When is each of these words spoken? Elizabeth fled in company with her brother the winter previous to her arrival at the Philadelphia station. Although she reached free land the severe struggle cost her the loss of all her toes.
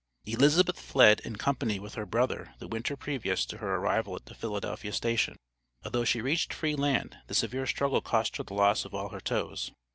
Elizabeth 0.25 0.79
fled 0.79 1.19
in 1.19 1.35
company 1.35 1.79
with 1.79 1.93
her 1.93 2.07
brother 2.07 2.55
the 2.57 2.67
winter 2.67 2.97
previous 2.97 3.45
to 3.45 3.59
her 3.59 3.75
arrival 3.75 4.15
at 4.15 4.25
the 4.25 4.33
Philadelphia 4.33 4.91
station. 4.91 5.35
Although 5.85 6.05
she 6.05 6.21
reached 6.21 6.55
free 6.55 6.73
land 6.73 7.17
the 7.27 7.35
severe 7.35 7.67
struggle 7.67 8.01
cost 8.01 8.37
her 8.37 8.43
the 8.43 8.55
loss 8.55 8.83
of 8.83 8.95
all 8.95 9.09
her 9.09 9.21
toes. 9.21 9.71